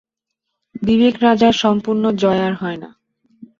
[0.81, 2.89] বিবেক-রাজার সম্পূর্ণ জয় আর হয় না।